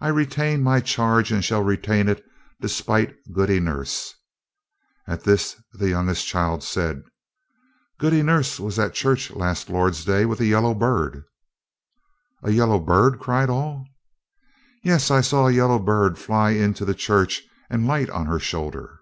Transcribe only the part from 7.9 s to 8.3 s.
"Goody